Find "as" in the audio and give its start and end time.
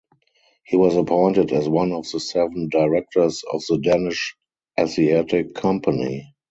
1.51-1.69